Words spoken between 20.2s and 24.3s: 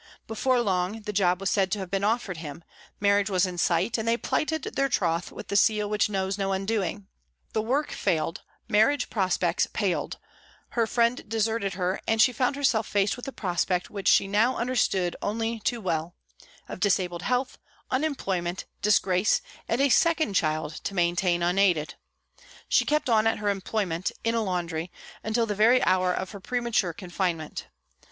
child to maintain unaided. She kept on at her employment